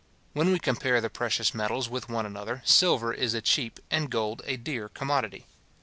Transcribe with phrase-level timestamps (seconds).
[0.33, 4.41] When we compare the precious metals with one another, silver is a cheap, and gold
[4.47, 5.45] a dear commodity.